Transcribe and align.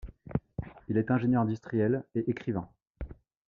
Il 0.89 0.97
est 0.97 1.11
ingénieur 1.11 1.43
industriel 1.43 2.03
et 2.15 2.27
écrivain. 2.27 2.67